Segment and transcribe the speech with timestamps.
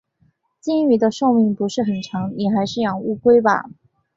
[0.59, 3.65] 金鱼的寿命不是很长，你还是养乌龟吧。